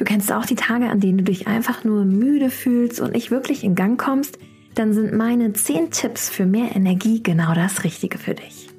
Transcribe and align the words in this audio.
Du 0.00 0.06
kennst 0.06 0.32
auch 0.32 0.46
die 0.46 0.54
Tage, 0.54 0.88
an 0.88 0.98
denen 0.98 1.18
du 1.18 1.24
dich 1.24 1.46
einfach 1.46 1.84
nur 1.84 2.06
müde 2.06 2.48
fühlst 2.48 3.00
und 3.00 3.12
nicht 3.12 3.30
wirklich 3.30 3.62
in 3.62 3.74
Gang 3.74 4.00
kommst? 4.00 4.38
Dann 4.74 4.94
sind 4.94 5.12
meine 5.12 5.52
10 5.52 5.90
Tipps 5.90 6.30
für 6.30 6.46
mehr 6.46 6.74
Energie 6.74 7.22
genau 7.22 7.52
das 7.52 7.84
Richtige 7.84 8.16
für 8.16 8.32
dich. 8.32 8.70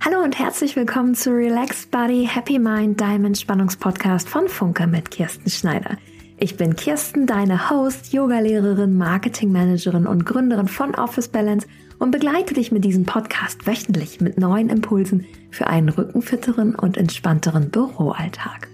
Hallo 0.00 0.22
und 0.22 0.38
herzlich 0.38 0.76
willkommen 0.76 1.16
zu 1.16 1.30
Relaxed 1.30 1.90
Body 1.90 2.28
Happy 2.32 2.60
Mind 2.60 3.00
Diamond 3.00 3.36
Spannungspodcast 3.36 4.28
von 4.28 4.46
Funke 4.46 4.86
mit 4.86 5.10
Kirsten 5.10 5.50
Schneider. 5.50 5.96
Ich 6.38 6.56
bin 6.56 6.76
Kirsten, 6.76 7.26
deine 7.26 7.68
Host, 7.68 8.12
Yogalehrerin, 8.12 8.96
Marketingmanagerin 8.96 10.06
und 10.06 10.24
Gründerin 10.24 10.68
von 10.68 10.94
Office 10.94 11.26
Balance 11.26 11.66
und 11.98 12.10
begleite 12.10 12.54
dich 12.54 12.72
mit 12.72 12.84
diesem 12.84 13.04
Podcast 13.04 13.66
wöchentlich 13.66 14.20
mit 14.20 14.38
neuen 14.38 14.68
Impulsen 14.68 15.26
für 15.50 15.66
einen 15.66 15.88
rückenfitteren 15.88 16.74
und 16.74 16.96
entspannteren 16.96 17.70
Büroalltag. 17.70 18.68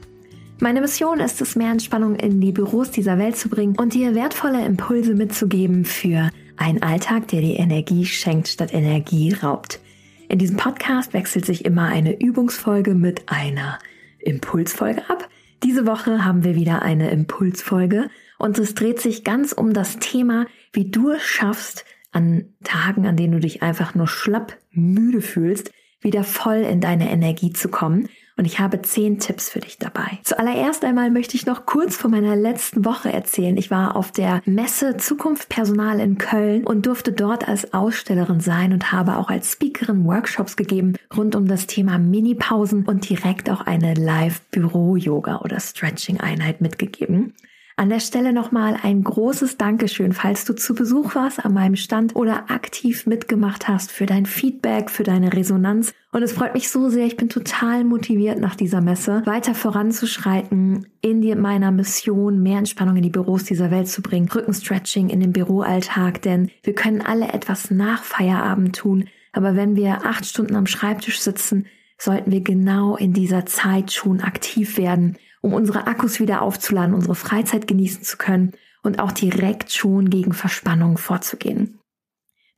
Meine 0.61 0.83
Mission 0.83 1.21
ist 1.21 1.41
es, 1.41 1.57
mehr 1.57 1.71
Entspannung 1.71 2.17
in 2.17 2.41
die 2.41 2.53
Büros 2.53 2.91
dieser 2.91 3.19
Welt 3.19 3.37
zu 3.37 3.49
bringen 3.49 3.77
und 3.79 3.95
dir 3.95 4.15
wertvolle 4.15 4.65
Impulse 4.65 5.15
mitzugeben 5.15 5.85
für 5.87 6.31
einen 6.59 6.83
Alltag, 6.83 7.29
der 7.29 7.41
dir 7.41 7.59
Energie 7.59 8.05
schenkt 8.05 8.49
statt 8.49 8.75
Energie 8.75 9.33
raubt. 9.33 9.81
In 10.29 10.39
diesem 10.39 10.59
Podcast 10.59 11.15
wechselt 11.15 11.47
sich 11.47 11.65
immer 11.65 11.87
eine 11.87 12.21
Übungsfolge 12.21 12.95
mit 12.95 13.23
einer 13.31 13.79
Impulsfolge 14.19 15.09
ab. 15.09 15.29
Diese 15.63 15.87
Woche 15.87 16.25
haben 16.25 16.45
wir 16.45 16.55
wieder 16.55 16.83
eine 16.83 17.11
Impulsfolge 17.11 18.11
und 18.39 18.59
es 18.59 18.75
dreht 18.75 19.01
sich 19.01 19.25
ganz 19.25 19.53
um 19.53 19.73
das 19.73 19.99
Thema, 19.99 20.47
wie 20.73 20.91
du 20.91 21.11
es 21.11 21.23
schaffst, 21.23 21.85
an 22.13 22.45
Tagen, 22.65 23.07
an 23.07 23.17
denen 23.17 23.33
du 23.33 23.41
dich 23.41 23.63
einfach 23.63 23.95
nur 23.95 24.09
schlapp 24.09 24.57
müde 24.71 25.21
fühlst, 25.21 25.71
wieder 26.01 26.25
voll 26.25 26.59
in 26.59 26.81
deine 26.81 27.11
Energie 27.11 27.53
zu 27.53 27.69
kommen. 27.69 28.09
Und 28.37 28.47
ich 28.47 28.59
habe 28.59 28.81
zehn 28.81 29.19
Tipps 29.19 29.51
für 29.51 29.61
dich 29.61 29.77
dabei. 29.77 30.19
Zuallererst 30.23 30.83
einmal 30.83 31.11
möchte 31.11 31.37
ich 31.37 31.45
noch 31.45 31.67
kurz 31.67 31.97
von 31.97 32.11
meiner 32.11 32.37
letzten 32.37 32.87
Woche 32.87 33.13
erzählen. 33.13 33.59
Ich 33.59 33.71
war 33.71 33.97
auf 33.97 34.13
der 34.13 34.41
Messe 34.47 34.97
Zukunft 34.97 35.51
Personal 35.51 36.01
in 36.01 36.17
Köln 36.17 36.67
und 36.67 36.87
durfte 36.87 37.13
dort 37.13 37.47
als 37.47 37.75
Ausstellerin 37.75 38.41
sein 38.41 38.73
und 38.73 38.93
habe 38.93 39.19
auch 39.19 39.29
als 39.29 39.53
Speakerin 39.53 40.07
Workshops 40.07 40.57
gegeben 40.57 40.95
rund 41.15 41.37
um 41.37 41.49
das 41.49 41.67
Thema 41.67 41.99
Mini-Pausen 41.99 42.87
und 42.87 43.11
direkt 43.11 43.51
auch 43.51 43.61
eine 43.67 43.93
Live-Büro-Yoga 43.93 45.41
oder 45.41 45.61
Stretching-Einheit 45.61 46.63
mitgegeben. 46.63 47.35
An 47.81 47.89
der 47.89 48.01
Stelle 48.01 48.35
nochmal 48.35 48.77
ein 48.83 49.03
großes 49.03 49.57
Dankeschön, 49.57 50.13
falls 50.13 50.45
du 50.45 50.53
zu 50.53 50.75
Besuch 50.75 51.15
warst 51.15 51.43
an 51.43 51.55
meinem 51.55 51.77
Stand 51.77 52.15
oder 52.15 52.51
aktiv 52.51 53.07
mitgemacht 53.07 53.69
hast 53.69 53.91
für 53.91 54.05
dein 54.05 54.27
Feedback, 54.27 54.91
für 54.91 55.03
deine 55.03 55.33
Resonanz. 55.33 55.95
Und 56.13 56.23
es 56.23 56.33
freut 56.33 56.53
mich 56.53 56.69
so 56.69 56.91
sehr, 56.91 57.07
ich 57.07 57.17
bin 57.17 57.31
total 57.31 57.85
motiviert 57.85 58.39
nach 58.39 58.55
dieser 58.55 58.83
Messe, 58.83 59.23
weiter 59.25 59.55
voranzuschreiten 59.55 60.89
in 61.01 61.23
die, 61.23 61.35
meiner 61.35 61.71
Mission, 61.71 62.43
mehr 62.43 62.59
Entspannung 62.59 62.97
in 62.97 63.03
die 63.03 63.09
Büros 63.09 63.45
dieser 63.45 63.71
Welt 63.71 63.89
zu 63.89 64.03
bringen, 64.03 64.29
Rückenstretching 64.29 65.09
in 65.09 65.21
den 65.21 65.33
Büroalltag, 65.33 66.21
denn 66.21 66.51
wir 66.63 66.75
können 66.75 67.01
alle 67.01 67.33
etwas 67.33 67.71
nach 67.71 68.05
Feierabend 68.05 68.77
tun. 68.77 69.09
Aber 69.33 69.57
wenn 69.57 69.75
wir 69.75 70.05
acht 70.05 70.27
Stunden 70.27 70.55
am 70.55 70.67
Schreibtisch 70.67 71.19
sitzen, 71.19 71.65
sollten 71.97 72.31
wir 72.31 72.43
genau 72.43 72.97
in 72.97 73.15
dieser 73.15 73.47
Zeit 73.47 73.91
schon 73.91 74.21
aktiv 74.21 74.77
werden 74.77 75.17
um 75.41 75.55
unsere 75.55 75.87
Akkus 75.87 76.21
wieder 76.21 76.43
aufzuladen, 76.43 76.95
unsere 76.95 77.15
Freizeit 77.15 77.67
genießen 77.67 78.03
zu 78.03 78.17
können 78.17 78.53
und 78.83 78.99
auch 78.99 79.13
direkt 79.13 79.73
schon 79.73 80.11
gegen 80.11 80.33
Verspannung 80.33 80.99
vorzugehen. 80.99 81.79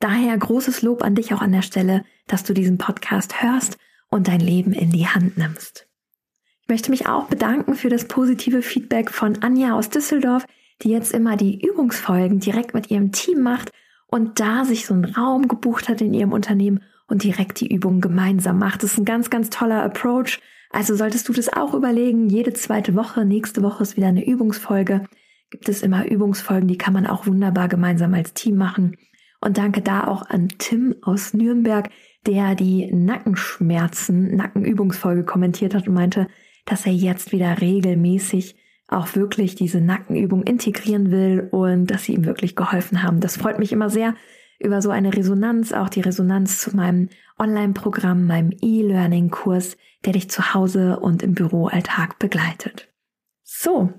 Daher 0.00 0.36
großes 0.36 0.83
Lob 0.83 1.02
an 1.02 1.14
dich 1.14 1.33
auch 1.33 1.42
an 1.42 1.52
der 1.52 1.62
Stelle, 1.62 2.05
dass 2.27 2.42
du 2.42 2.55
diesen 2.55 2.78
Podcast 2.78 3.42
hörst 3.42 3.78
und 4.08 4.28
dein 4.28 4.41
Leben 4.41 4.72
in 4.72 4.91
die 4.91 5.06
Hand 5.06 5.39
nimmst. 5.39 5.86
Ich 6.62 6.69
möchte 6.69 6.91
mich 6.91 7.06
auch 7.06 7.27
bedanken 7.27 7.74
für 7.74 7.89
das 7.89 8.08
positive 8.08 8.62
Feedback 8.62 9.11
von 9.11 9.42
Anja 9.42 9.74
aus 9.74 9.91
Düsseldorf, 9.91 10.46
die 10.83 10.90
jetzt 10.90 11.12
immer 11.12 11.36
die 11.36 11.61
Übungsfolgen 11.64 12.40
direkt 12.40 12.74
mit 12.74 12.90
ihrem 12.90 13.12
Team 13.12 13.42
macht 13.42 13.70
und 14.07 14.40
da 14.40 14.64
sich 14.64 14.86
so 14.86 14.95
einen 14.95 15.05
Raum 15.05 15.48
gebucht 15.48 15.89
hat 15.89 16.01
in 16.01 16.14
ihrem 16.14 16.33
Unternehmen 16.33 16.83
und 17.12 17.23
direkt 17.23 17.61
die 17.61 17.73
Übungen 17.73 18.00
gemeinsam 18.00 18.58
macht. 18.58 18.83
Das 18.83 18.92
ist 18.92 18.98
ein 18.98 19.05
ganz, 19.05 19.30
ganz 19.30 19.50
toller 19.50 19.83
Approach 19.84 20.40
also 20.73 20.96
solltest 20.96 21.28
du 21.28 21.34
das 21.34 21.52
auch 21.52 21.74
überlegen, 21.74 22.28
jede 22.28 22.55
zweite 22.55 22.96
Woche, 22.96 23.27
nächste 23.27 23.62
Woche 23.62 23.83
ist 23.83 23.98
wieder 23.98 24.08
eine 24.08 24.27
Übungsfolge, 24.27 25.05
gibt 25.51 25.68
es 25.68 25.83
immer 25.83 26.06
Übungsfolgen, 26.11 26.67
die 26.67 26.78
kann 26.78 26.95
man 26.95 27.06
auch 27.06 27.27
wunderbar 27.27 27.68
gemeinsam 27.68 28.14
als 28.14 28.33
Team 28.33 28.56
machen. 28.56 28.96
Und 29.42 29.58
danke 29.58 29.83
da 29.83 30.06
auch 30.06 30.22
an 30.30 30.48
Tim 30.56 30.96
aus 31.02 31.34
Nürnberg, 31.34 31.90
der 32.27 32.55
die 32.55 32.90
Nackenschmerzen, 32.90 34.34
Nackenübungsfolge 34.34 35.24
kommentiert 35.24 35.74
hat 35.74 35.89
und 35.89 35.95
meinte, 35.95 36.27
dass 36.64 36.86
er 36.86 36.92
jetzt 36.92 37.33
wieder 37.33 37.61
regelmäßig 37.61 38.56
auch 38.89 39.14
wirklich 39.14 39.55
diese 39.55 39.80
Nackenübung 39.80 40.42
integrieren 40.42 41.11
will 41.11 41.48
und 41.51 41.86
dass 41.86 42.05
sie 42.05 42.14
ihm 42.14 42.24
wirklich 42.24 42.56
geholfen 42.56 43.02
haben. 43.02 43.20
Das 43.20 43.36
freut 43.36 43.58
mich 43.58 43.72
immer 43.72 43.90
sehr 43.90 44.14
über 44.62 44.80
so 44.80 44.90
eine 44.90 45.14
Resonanz, 45.14 45.73
auch 45.73 45.89
die 45.89 46.00
Resonanz 46.00 46.58
zu 46.58 46.74
meinem 46.77 47.08
Online-Programm, 47.39 48.27
meinem 48.27 48.50
E-Learning-Kurs, 48.61 49.77
der 50.05 50.12
dich 50.12 50.30
zu 50.30 50.55
Hause 50.55 51.00
und 51.00 51.23
im 51.23 51.34
Büroalltag 51.34 52.18
begleitet. 52.18 52.89
So, 53.42 53.92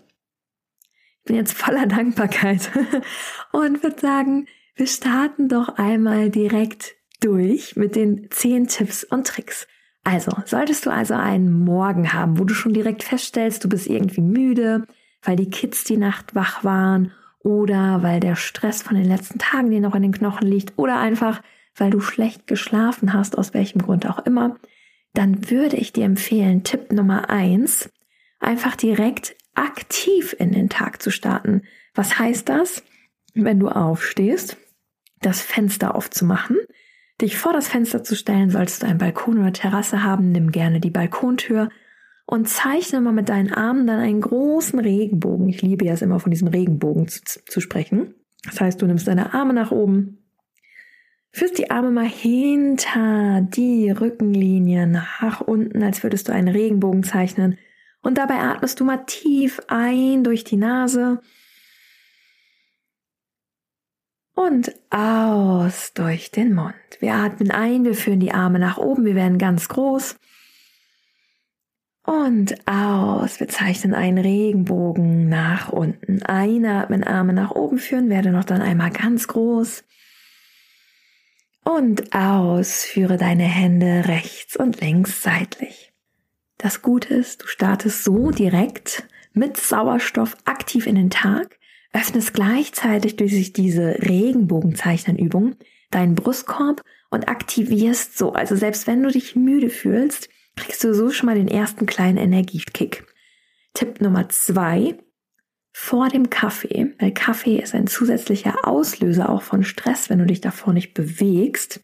ich 1.19 1.23
bin 1.25 1.35
jetzt 1.35 1.53
voller 1.53 1.85
Dankbarkeit 1.85 2.72
und 3.52 3.84
würde 3.84 4.00
sagen, 4.00 4.47
wir 4.75 4.88
starten 4.88 5.50
doch 5.50 5.78
einmal 5.78 6.29
direkt 6.29 6.96
durch 7.19 7.75
mit 7.75 7.96
den 7.96 8.28
zehn 8.31 8.68
Tipps 8.68 9.03
und 9.03 9.28
Tricks. 9.28 9.68
Also, 10.03 10.31
solltest 10.46 10.85
du 10.85 10.90
also 10.90 11.13
einen 11.13 11.63
Morgen 11.63 12.12
haben, 12.12 12.40
wo 12.40 12.44
du 12.44 12.53
schon 12.53 12.73
direkt 12.73 13.03
feststellst, 13.03 13.63
du 13.63 13.69
bist 13.69 13.88
irgendwie 13.88 14.22
müde, 14.22 14.85
weil 15.22 15.38
die 15.38 15.50
Kids 15.50 15.85
die 15.85 15.97
Nacht 15.97 16.35
wach 16.35 16.63
waren 16.63 17.13
oder 17.44 18.02
weil 18.02 18.20
der 18.20 18.36
Stress 18.36 18.81
von 18.81 18.98
den 18.98 19.06
letzten 19.06 19.38
Tagen 19.38 19.70
dir 19.70 19.81
noch 19.81 19.96
in 19.96 20.02
den 20.02 20.14
Knochen 20.14 20.48
liegt 20.48 20.74
oder 20.78 20.98
einfach 20.98 21.42
weil 21.76 21.90
du 21.90 22.00
schlecht 22.00 22.48
geschlafen 22.48 23.14
hast, 23.14 23.38
aus 23.38 23.54
welchem 23.54 23.81
Grund 23.81 24.08
auch 24.08 24.20
immer, 24.26 24.58
dann 25.14 25.50
würde 25.50 25.78
ich 25.78 25.94
dir 25.94 26.06
empfehlen, 26.06 26.64
Tipp 26.64 26.92
Nummer 26.92 27.30
eins, 27.30 27.90
einfach 28.40 28.76
direkt 28.76 29.36
aktiv 29.56 30.36
in 30.38 30.52
den 30.52 30.70
Tag 30.70 31.02
zu 31.02 31.12
starten. 31.12 31.64
Was 31.94 32.18
heißt 32.18 32.50
das? 32.50 32.84
Wenn 33.34 33.59
du 33.59 33.70
aufstehst, 33.70 34.58
das 35.22 35.42
Fenster 35.42 35.96
aufzumachen, 35.96 36.58
dich 37.22 37.38
vor 37.38 37.53
das 37.53 37.68
Fenster 37.68 38.03
zu 38.03 38.16
stellen, 38.16 38.50
solltest 38.50 38.84
du 38.84 38.88
einen 38.88 38.98
Balkon 38.98 39.40
oder 39.40 39.53
Terrasse 39.53 40.03
haben, 40.03 40.32
nimm 40.32 40.52
gerne 40.52 40.80
die 40.80 40.90
Balkontür 40.90 41.70
und 42.25 42.47
zeichne 42.47 43.01
mal 43.01 43.13
mit 43.13 43.29
deinen 43.29 43.53
Armen 43.53 43.85
dann 43.85 44.00
einen 44.00 44.22
großen 44.22 44.79
Regenbogen. 44.79 45.50
Ich 45.50 45.61
liebe 45.61 45.85
ja 45.85 45.94
es 45.94 46.01
immer 46.01 46.19
von 46.19 46.31
diesem 46.31 46.47
Regenbogen 46.47 47.07
zu, 47.07 47.22
zu 47.45 47.59
sprechen. 47.59 48.16
Das 48.45 48.59
heißt, 48.59 48.81
du 48.81 48.88
nimmst 48.88 49.07
deine 49.07 49.34
Arme 49.34 49.53
nach 49.53 49.72
oben, 49.72 50.23
Führst 51.35 51.57
die 51.57 51.72
Arme 51.72 51.89
mal 51.89 52.07
hinter 52.07 53.41
die 53.41 53.89
Rückenlinie 53.89 54.85
nach 54.85 55.41
unten, 55.41 55.81
als 55.81 56.03
würdest 56.03 56.28
du 56.28 56.31
einen 56.31 56.47
Regenbogen 56.47 57.01
zeichnen. 57.01 57.57
Und 58.03 58.19
dabei 58.19 58.35
atmest 58.35 58.79
du 58.79 58.85
mal 58.85 59.03
tief 59.07 59.59
ein 59.67 60.23
durch 60.23 60.44
die 60.44 60.57
Nase 60.57 61.22
und 64.35 64.75
aus 64.91 65.94
durch 65.94 66.29
den 66.29 66.53
Mund. 66.53 66.75
Wir 67.00 67.16
atmen 67.16 67.50
ein, 67.50 67.84
wir 67.84 67.95
führen 67.95 68.19
die 68.19 68.34
Arme 68.34 68.59
nach 68.59 68.78
oben, 68.78 69.03
wir 69.03 69.16
werden 69.16 69.40
ganz 69.40 69.69
groß. 69.69 70.16
Und 72.06 72.56
aus, 72.68 73.40
wir 73.40 73.47
zeichnen 73.47 73.94
einen 73.94 74.18
Regenbogen 74.18 75.30
nach 75.30 75.69
unten. 75.69 76.22
Einatmen, 76.24 77.03
Arme 77.03 77.31
nach 77.31 77.52
oben 77.52 77.78
führen, 77.78 78.09
werde 78.09 78.31
noch 78.31 78.44
dann 78.44 78.62
einmal 78.62 78.91
ganz 78.91 79.28
groß. 79.28 79.86
Und 81.64 82.14
aus, 82.14 82.84
führe 82.84 83.16
deine 83.18 83.44
Hände 83.44 84.03
rechts 84.08 84.58
und 84.58 84.82
links 84.82 85.23
seitlich. 85.23 85.94
Das 86.58 86.82
Gute 86.82 87.14
ist, 87.14 87.44
du 87.44 87.47
startest 87.47 88.03
so 88.03 88.32
direkt 88.32 89.08
mit 89.32 89.55
Sauerstoff 89.55 90.35
aktiv 90.44 90.88
in 90.88 90.96
den 90.96 91.09
Tag, 91.09 91.58
öffnest 91.94 92.34
gleichzeitig 92.34 93.16
durch 93.16 93.53
diese 93.53 93.96
Regenbogenzeichnenübung 94.02 95.55
deinen 95.90 96.16
Brustkorb 96.16 96.84
und 97.09 97.29
aktivierst 97.29 98.17
so, 98.17 98.34
also 98.34 98.55
selbst 98.55 98.88
wenn 98.88 99.03
du 99.03 99.09
dich 99.09 99.35
müde 99.35 99.70
fühlst, 99.70 100.28
kriegst 100.55 100.84
du 100.84 100.94
so 100.94 101.09
schon 101.09 101.28
mal 101.28 101.35
den 101.35 101.47
ersten 101.47 101.85
kleinen 101.85 102.17
Energiekick. 102.17 103.05
Tipp 103.73 104.02
Nummer 104.02 104.29
zwei, 104.29 104.97
vor 105.73 106.08
dem 106.08 106.29
Kaffee, 106.29 106.94
weil 107.00 107.11
Kaffee 107.11 107.58
ist 107.58 107.73
ein 107.73 107.88
zusätzlicher 107.88 108.67
Auslöser 108.67 109.29
auch 109.29 109.41
von 109.41 109.64
Stress, 109.64 110.09
wenn 110.09 110.20
du 110.20 110.26
dich 110.26 110.40
davor 110.40 110.72
nicht 110.72 110.94
bewegst, 110.94 111.82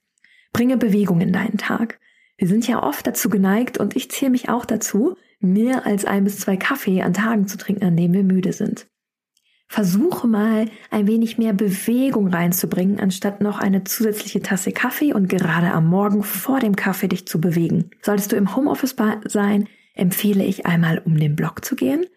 bringe 0.53 0.77
Bewegung 0.77 1.21
in 1.21 1.33
deinen 1.33 1.57
Tag. 1.57 1.99
Wir 2.37 2.47
sind 2.47 2.67
ja 2.67 2.83
oft 2.83 3.05
dazu 3.05 3.29
geneigt 3.29 3.79
und 3.79 3.95
ich 3.95 4.11
zähle 4.11 4.31
mich 4.31 4.47
auch 4.47 4.65
dazu, 4.65 5.17
mehr 5.39 5.85
als 5.85 6.05
ein 6.05 6.23
bis 6.23 6.39
zwei 6.39 6.55
Kaffee 6.55 7.01
an 7.01 7.13
Tagen 7.13 7.47
zu 7.47 7.57
trinken, 7.57 7.83
an 7.83 7.97
denen 7.97 8.13
wir 8.13 8.23
müde 8.23 8.53
sind. 8.53 8.87
Versuche 9.71 10.27
mal 10.27 10.65
ein 10.89 11.05
wenig 11.05 11.37
mehr 11.37 11.53
Bewegung 11.53 12.27
reinzubringen, 12.29 12.99
anstatt 12.99 13.39
noch 13.39 13.59
eine 13.59 13.83
zusätzliche 13.83 14.41
Tasse 14.41 14.71
Kaffee 14.71 15.13
und 15.13 15.29
gerade 15.29 15.71
am 15.71 15.85
Morgen 15.85 16.23
vor 16.23 16.59
dem 16.59 16.75
Kaffee 16.75 17.07
dich 17.07 17.27
zu 17.27 17.39
bewegen. 17.39 17.91
Solltest 18.01 18.31
du 18.31 18.35
im 18.35 18.55
Homeoffice 18.55 18.95
sein, 19.25 19.69
empfehle 19.93 20.43
ich 20.43 20.65
einmal 20.65 20.97
um 21.05 21.17
den 21.17 21.35
Block 21.35 21.63
zu 21.63 21.75
gehen. 21.75 22.07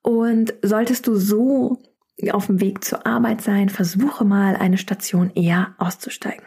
Und 0.00 0.54
solltest 0.62 1.06
du 1.06 1.16
so 1.16 1.82
auf 2.30 2.46
dem 2.46 2.62
Weg 2.62 2.82
zur 2.82 3.06
Arbeit 3.06 3.42
sein, 3.42 3.68
versuche 3.68 4.24
mal 4.24 4.56
eine 4.56 4.78
Station 4.78 5.30
eher 5.34 5.74
auszusteigen. 5.76 6.46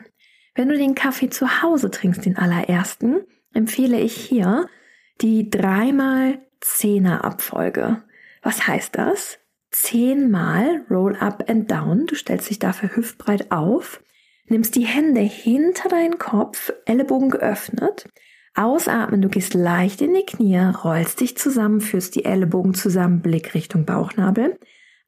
Wenn 0.56 0.70
du 0.70 0.78
den 0.78 0.96
Kaffee 0.96 1.30
zu 1.30 1.62
Hause 1.62 1.92
trinkst, 1.92 2.26
den 2.26 2.38
allerersten, 2.38 3.22
empfehle 3.54 4.00
ich 4.00 4.16
hier 4.16 4.66
die 5.22 5.52
dreimal 5.52 6.40
Zehner 6.60 7.24
Abfolge. 7.24 8.02
Was 8.42 8.68
heißt 8.68 8.98
das? 8.98 9.38
Zehnmal 9.82 10.86
Roll 10.90 11.16
up 11.18 11.50
and 11.50 11.70
down. 11.70 12.06
Du 12.06 12.16
stellst 12.16 12.50
dich 12.50 12.60
dafür 12.60 12.96
hüftbreit 12.96 13.52
auf, 13.52 14.02
nimmst 14.48 14.76
die 14.76 14.86
Hände 14.86 15.22
hinter 15.22 15.90
deinen 15.90 16.18
Kopf, 16.18 16.72
Ellenbogen 16.86 17.30
geöffnet. 17.30 18.08
Ausatmen, 18.56 19.22
du 19.22 19.28
gehst 19.28 19.54
leicht 19.54 20.02
in 20.02 20.14
die 20.14 20.26
Knie, 20.26 20.58
rollst 20.58 21.20
dich 21.20 21.38
zusammen, 21.38 21.82
führst 21.82 22.16
die 22.16 22.24
Ellenbogen 22.24 22.74
zusammen, 22.74 23.22
Blick 23.22 23.54
Richtung 23.54 23.86
Bauchnabel. 23.86 24.58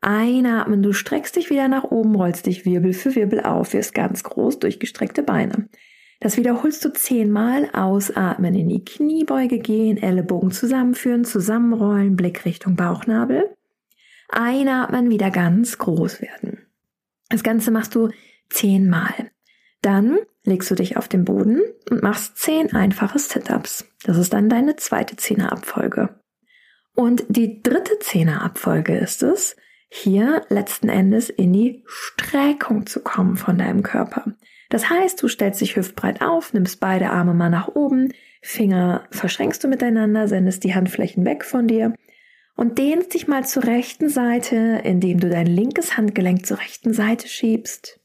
Einatmen, 0.01 0.83
du 0.83 0.91
streckst 0.91 1.37
dich 1.37 1.49
wieder 1.49 1.69
nach 1.69 1.85
oben, 1.85 2.15
rollst 2.15 2.45
dich 2.45 2.65
Wirbel 2.65 2.93
für 2.93 3.15
Wirbel 3.15 3.41
auf, 3.41 3.73
wirst 3.73 3.93
ganz 3.93 4.23
groß, 4.23 4.59
durchgestreckte 4.59 5.23
Beine. 5.23 5.69
Das 6.19 6.35
wiederholst 6.35 6.83
du 6.83 6.91
zehnmal. 6.91 7.69
Ausatmen, 7.73 8.53
in 8.53 8.69
die 8.69 8.83
Kniebeuge 8.83 9.59
gehen, 9.59 9.97
Ellenbogen 9.97 10.51
zusammenführen, 10.51 11.23
zusammenrollen, 11.23 12.15
Blick 12.15 12.43
Richtung 12.43 12.75
Bauchnabel. 12.75 13.56
Einatmen, 14.29 15.09
wieder 15.09 15.31
ganz 15.31 15.77
groß 15.77 16.21
werden. 16.21 16.67
Das 17.29 17.43
Ganze 17.43 17.71
machst 17.71 17.95
du 17.95 18.09
zehnmal. 18.49 19.31
Dann 19.81 20.19
legst 20.43 20.71
du 20.71 20.75
dich 20.75 20.97
auf 20.97 21.07
den 21.07 21.25
Boden 21.25 21.61
und 21.89 22.03
machst 22.03 22.37
zehn 22.37 22.73
einfache 22.73 23.19
Sit-ups. 23.19 23.85
Das 24.03 24.17
ist 24.17 24.33
dann 24.33 24.49
deine 24.49 24.75
zweite 24.75 25.15
Zehnerabfolge. 25.15 26.21
Und 26.95 27.25
die 27.29 27.61
dritte 27.61 27.99
Zehnerabfolge 27.99 28.97
ist 28.97 29.23
es, 29.23 29.55
hier 29.89 30.41
letzten 30.49 30.89
Endes 30.89 31.29
in 31.29 31.53
die 31.53 31.83
Streckung 31.85 32.85
zu 32.85 33.01
kommen 33.01 33.37
von 33.37 33.57
deinem 33.57 33.83
Körper. 33.83 34.33
Das 34.69 34.89
heißt, 34.89 35.21
du 35.21 35.27
stellst 35.27 35.61
dich 35.61 35.75
hüftbreit 35.75 36.21
auf, 36.21 36.53
nimmst 36.53 36.79
beide 36.79 37.11
Arme 37.11 37.33
mal 37.33 37.49
nach 37.49 37.69
oben, 37.69 38.11
Finger 38.41 39.05
verschränkst 39.11 39.63
du 39.63 39.67
miteinander, 39.67 40.27
sendest 40.27 40.63
die 40.63 40.75
Handflächen 40.75 41.25
weg 41.25 41.45
von 41.45 41.67
dir 41.67 41.93
und 42.57 42.79
dehnst 42.79 43.13
dich 43.13 43.27
mal 43.27 43.45
zur 43.45 43.63
rechten 43.63 44.09
Seite, 44.09 44.81
indem 44.83 45.19
du 45.19 45.29
dein 45.29 45.45
linkes 45.45 45.95
Handgelenk 45.95 46.45
zur 46.45 46.59
rechten 46.59 46.91
Seite 46.91 47.27
schiebst. 47.27 48.01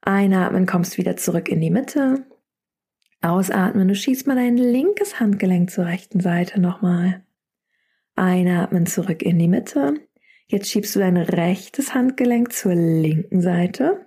Einatmen, 0.00 0.64
kommst 0.64 0.96
wieder 0.96 1.16
zurück 1.16 1.48
in 1.48 1.60
die 1.60 1.70
Mitte. 1.70 2.24
Ausatmen, 3.20 3.88
du 3.88 3.94
schiebst 3.94 4.26
mal 4.26 4.36
dein 4.36 4.56
linkes 4.56 5.20
Handgelenk 5.20 5.70
zur 5.70 5.86
rechten 5.86 6.20
Seite 6.20 6.60
nochmal. 6.60 7.24
Einatmen, 8.14 8.86
zurück 8.86 9.22
in 9.22 9.38
die 9.38 9.48
Mitte. 9.48 9.94
Jetzt 10.46 10.70
schiebst 10.70 10.94
du 10.94 11.00
dein 11.00 11.16
rechtes 11.16 11.94
Handgelenk 11.94 12.52
zur 12.52 12.74
linken 12.74 13.40
Seite. 13.40 14.06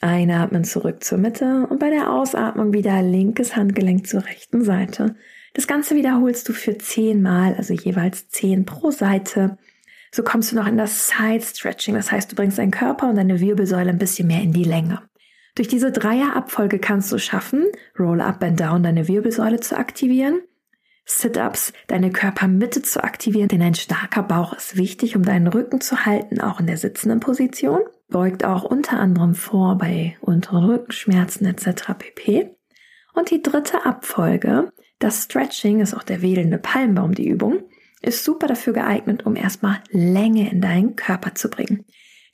Einatmen, 0.00 0.64
zurück 0.64 1.04
zur 1.04 1.18
Mitte 1.18 1.66
und 1.68 1.80
bei 1.80 1.90
der 1.90 2.12
Ausatmung 2.12 2.72
wieder 2.72 3.02
linkes 3.02 3.56
Handgelenk 3.56 4.06
zur 4.06 4.24
rechten 4.24 4.62
Seite. 4.62 5.16
Das 5.56 5.66
Ganze 5.66 5.96
wiederholst 5.96 6.46
du 6.50 6.52
für 6.52 6.76
zehnmal, 6.76 7.54
also 7.54 7.72
jeweils 7.72 8.28
zehn 8.28 8.66
pro 8.66 8.90
Seite. 8.90 9.56
So 10.12 10.22
kommst 10.22 10.52
du 10.52 10.56
noch 10.56 10.66
in 10.66 10.76
das 10.76 11.08
Side 11.08 11.40
Stretching. 11.40 11.94
Das 11.94 12.12
heißt, 12.12 12.30
du 12.30 12.36
bringst 12.36 12.58
deinen 12.58 12.70
Körper 12.70 13.08
und 13.08 13.16
deine 13.16 13.40
Wirbelsäule 13.40 13.88
ein 13.88 13.96
bisschen 13.96 14.28
mehr 14.28 14.42
in 14.42 14.52
die 14.52 14.64
Länge. 14.64 15.00
Durch 15.54 15.66
diese 15.66 15.92
Dreierabfolge 15.92 16.78
kannst 16.78 17.10
du 17.10 17.16
schaffen, 17.16 17.64
Roll 17.98 18.20
Up 18.20 18.42
and 18.44 18.60
Down 18.60 18.82
deine 18.82 19.08
Wirbelsäule 19.08 19.58
zu 19.58 19.78
aktivieren, 19.78 20.42
Sit-Ups 21.06 21.72
deine 21.86 22.10
Körpermitte 22.10 22.82
zu 22.82 23.02
aktivieren, 23.02 23.48
denn 23.48 23.62
ein 23.62 23.74
starker 23.74 24.24
Bauch 24.24 24.52
ist 24.52 24.76
wichtig, 24.76 25.16
um 25.16 25.22
deinen 25.22 25.46
Rücken 25.46 25.80
zu 25.80 26.04
halten, 26.04 26.38
auch 26.38 26.60
in 26.60 26.66
der 26.66 26.76
sitzenden 26.76 27.20
Position. 27.20 27.80
Beugt 28.10 28.44
auch 28.44 28.64
unter 28.64 28.98
anderem 28.98 29.34
vor 29.34 29.78
bei 29.78 30.18
unteren 30.20 30.64
Rückenschmerzen 30.64 31.46
etc. 31.46 31.94
pp. 31.96 32.50
Und 33.14 33.30
die 33.30 33.40
dritte 33.40 33.86
Abfolge 33.86 34.70
das 34.98 35.24
Stretching 35.24 35.80
ist 35.80 35.94
auch 35.94 36.02
der 36.02 36.22
wedelnde 36.22 36.58
Palmbaum, 36.58 37.14
die 37.14 37.28
Übung, 37.28 37.62
ist 38.02 38.24
super 38.24 38.46
dafür 38.46 38.72
geeignet, 38.72 39.26
um 39.26 39.36
erstmal 39.36 39.82
Länge 39.90 40.50
in 40.50 40.60
deinen 40.60 40.96
Körper 40.96 41.34
zu 41.34 41.50
bringen. 41.50 41.84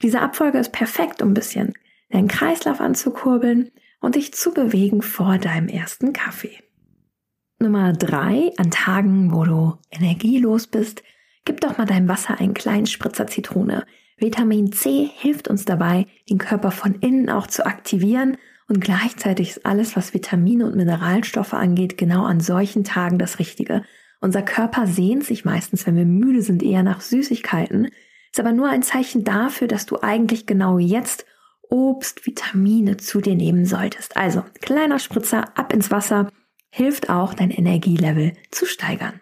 Diese 0.03 0.21
Abfolge 0.21 0.59
ist 0.59 0.73
perfekt, 0.73 1.23
um 1.23 1.31
ein 1.31 1.35
bisschen 1.35 1.75
deinen 2.11 2.29
Kreislauf 2.29 2.81
anzukurbeln 2.81 3.71
und 4.01 4.17
dich 4.17 4.35
zu 4.35 4.53
bewegen 4.53 5.03
vor 5.03 5.39
deinem 5.39 5.69
ersten 5.69 6.13
Kaffee. 6.13 6.59
Nummer 7.59 7.93
drei, 7.93 8.51
an 8.57 8.71
Tagen, 8.71 9.33
wo 9.33 9.45
du 9.45 9.79
energielos 9.91 10.67
bist, 10.67 11.03
gib 11.45 11.61
doch 11.61 11.79
mal 11.79 11.87
deinem 11.87 12.09
Wasser 12.09 12.39
einen 12.41 12.55
kleinen 12.55 12.87
Spritzer 12.87 13.29
Zitrone. 13.29 13.87
Vitamin 14.17 14.73
C 14.73 15.09
hilft 15.15 15.49
uns 15.49 15.65
dabei, 15.65 16.07
den 16.29 16.39
Körper 16.39 16.73
von 16.73 16.97
innen 16.97 17.31
auch 17.31 17.47
zu 17.47 17.65
aktivieren 17.65 18.37
und 18.73 18.81
gleichzeitig 18.81 19.51
ist 19.51 19.67
alles, 19.67 19.97
was 19.97 20.15
Vitamine 20.15 20.65
und 20.65 20.77
Mineralstoffe 20.77 21.53
angeht, 21.53 21.99
genau 21.99 22.25
an 22.25 22.41
solchen 22.41 22.85
Tagen 22.85 23.19
das 23.19 23.39
Richtige. 23.39 23.83
Unser 24.23 24.41
Körper 24.41 24.87
sehnt 24.87 25.25
sich 25.25 25.45
meistens, 25.45 25.87
wenn 25.87 25.95
wir 25.95 26.07
müde 26.07 26.41
sind, 26.41 26.63
eher 26.63 26.83
nach 26.83 27.03
Süßigkeiten, 27.03 27.91
ist 28.33 28.41
aber 28.41 28.53
nur 28.53 28.71
ein 28.71 28.83
Zeichen 28.83 29.25
dafür, 29.25 29.69
dass 29.69 29.85
du 29.85 29.99
eigentlich 30.01 30.47
genau 30.47 30.79
jetzt 30.79 31.27
Obst, 31.69 32.25
Vitamine 32.25 32.97
zu 32.97 33.21
dir 33.21 33.35
nehmen 33.35 33.67
solltest. 33.67 34.17
Also 34.17 34.43
kleiner 34.63 34.99
Spritzer 34.99 35.59
ab 35.59 35.75
ins 35.75 35.91
Wasser 35.91 36.29
hilft 36.71 37.11
auch, 37.11 37.35
dein 37.35 37.51
Energielevel 37.51 38.33
zu 38.51 38.65
steigern. 38.65 39.21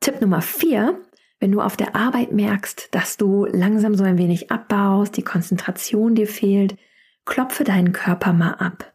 Tipp 0.00 0.20
Nummer 0.20 0.42
vier: 0.42 1.00
Wenn 1.38 1.52
du 1.52 1.62
auf 1.62 1.78
der 1.78 1.96
Arbeit 1.96 2.32
merkst, 2.32 2.88
dass 2.90 3.16
du 3.16 3.46
langsam 3.46 3.94
so 3.94 4.04
ein 4.04 4.18
wenig 4.18 4.50
abbaust, 4.50 5.16
die 5.16 5.22
Konzentration 5.22 6.14
dir 6.14 6.26
fehlt, 6.26 6.76
klopfe 7.24 7.64
deinen 7.64 7.92
Körper 7.92 8.32
mal 8.32 8.54
ab. 8.54 8.92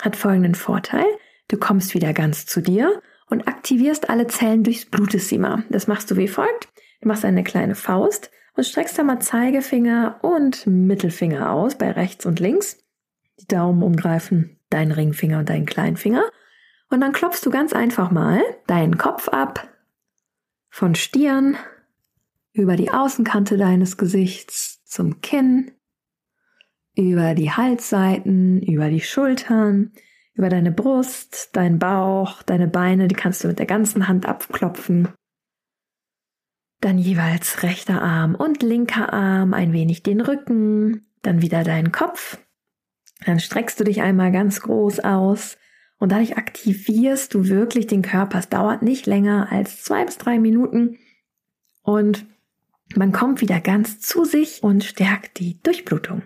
Hat 0.00 0.16
folgenden 0.16 0.54
Vorteil. 0.54 1.06
Du 1.48 1.56
kommst 1.56 1.94
wieder 1.94 2.12
ganz 2.12 2.46
zu 2.46 2.60
dir 2.60 3.02
und 3.28 3.48
aktivierst 3.48 4.10
alle 4.10 4.26
Zellen 4.26 4.64
durchs 4.64 4.86
Blutesima. 4.86 5.64
Das 5.70 5.86
machst 5.86 6.10
du 6.10 6.16
wie 6.16 6.28
folgt. 6.28 6.68
Du 7.00 7.08
machst 7.08 7.24
eine 7.24 7.44
kleine 7.44 7.74
Faust 7.74 8.30
und 8.54 8.64
streckst 8.64 8.98
da 8.98 9.02
mal 9.02 9.20
Zeigefinger 9.20 10.20
und 10.22 10.66
Mittelfinger 10.66 11.50
aus 11.50 11.76
bei 11.76 11.90
rechts 11.90 12.26
und 12.26 12.40
links. 12.40 12.78
Die 13.40 13.46
Daumen 13.46 13.82
umgreifen, 13.82 14.58
deinen 14.70 14.92
Ringfinger 14.92 15.38
und 15.38 15.48
deinen 15.48 15.66
Kleinfinger. 15.66 16.24
Und 16.90 17.00
dann 17.00 17.12
klopfst 17.12 17.44
du 17.44 17.50
ganz 17.50 17.72
einfach 17.72 18.10
mal 18.10 18.42
deinen 18.66 18.98
Kopf 18.98 19.28
ab 19.28 19.68
von 20.68 20.94
Stirn 20.94 21.56
über 22.52 22.76
die 22.76 22.90
Außenkante 22.90 23.56
deines 23.56 23.96
Gesichts 23.96 24.82
zum 24.84 25.20
Kinn, 25.20 25.70
über 26.96 27.34
die 27.34 27.50
Halsseiten, 27.50 28.60
über 28.62 28.90
die 28.90 29.00
Schultern, 29.00 29.92
über 30.34 30.48
deine 30.48 30.72
Brust, 30.72 31.50
dein 31.52 31.78
Bauch, 31.78 32.42
deine 32.42 32.68
Beine, 32.68 33.08
die 33.08 33.14
kannst 33.14 33.44
du 33.44 33.48
mit 33.48 33.58
der 33.58 33.66
ganzen 33.66 34.08
Hand 34.08 34.26
abklopfen. 34.26 35.08
Dann 36.80 36.98
jeweils 36.98 37.62
rechter 37.62 38.02
Arm 38.02 38.34
und 38.34 38.62
linker 38.62 39.12
Arm, 39.12 39.54
ein 39.54 39.72
wenig 39.72 40.02
den 40.02 40.20
Rücken, 40.20 41.06
dann 41.22 41.40
wieder 41.40 41.62
deinen 41.62 41.92
Kopf. 41.92 42.38
Dann 43.24 43.38
streckst 43.38 43.78
du 43.78 43.84
dich 43.84 44.02
einmal 44.02 44.32
ganz 44.32 44.60
groß 44.60 45.00
aus 45.00 45.56
und 45.98 46.10
dadurch 46.10 46.36
aktivierst 46.36 47.32
du 47.34 47.48
wirklich 47.48 47.86
den 47.86 48.02
Körper. 48.02 48.38
Es 48.38 48.48
dauert 48.48 48.82
nicht 48.82 49.06
länger 49.06 49.52
als 49.52 49.84
zwei 49.84 50.04
bis 50.04 50.18
drei 50.18 50.40
Minuten 50.40 50.98
und 51.82 52.26
man 52.96 53.12
kommt 53.12 53.40
wieder 53.40 53.60
ganz 53.60 54.00
zu 54.00 54.24
sich 54.24 54.62
und 54.62 54.82
stärkt 54.82 55.38
die 55.38 55.60
Durchblutung. 55.62 56.22